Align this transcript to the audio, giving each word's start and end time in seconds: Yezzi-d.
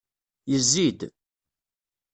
Yezzi-d. 0.51 0.99